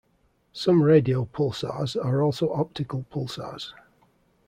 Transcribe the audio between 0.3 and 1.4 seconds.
Some radio